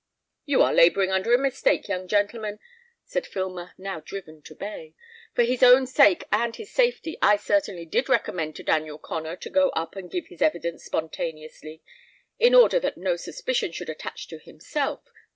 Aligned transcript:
"You 0.47 0.63
are 0.63 0.73
labouring 0.73 1.11
under 1.11 1.31
a 1.31 1.37
mistake, 1.37 1.87
young 1.87 2.07
gentleman," 2.07 2.57
said 3.05 3.27
Filmer, 3.27 3.73
now 3.77 3.99
driven 3.99 4.41
to 4.41 4.55
bay. 4.55 4.95
"For 5.35 5.43
his 5.43 5.61
own 5.61 5.85
sake 5.85 6.23
and 6.31 6.55
his 6.55 6.71
safety 6.71 7.19
I 7.21 7.35
certainly 7.35 7.85
did 7.85 8.09
recommend 8.09 8.55
to 8.55 8.63
Daniel 8.63 8.97
Connor 8.97 9.35
to 9.35 9.49
go 9.51 9.69
up 9.75 9.95
and 9.95 10.09
give 10.09 10.25
his 10.25 10.41
evidence 10.41 10.85
spontaneously, 10.85 11.83
in 12.39 12.55
order 12.55 12.79
that 12.79 12.97
no 12.97 13.15
suspicion 13.15 13.73
should 13.73 13.89
attach 13.91 14.27
to 14.29 14.39
himself. 14.39 15.03